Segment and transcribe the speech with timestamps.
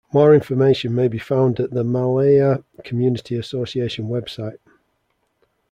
[0.11, 4.57] More information may be found at the Maalaea Community Association web site.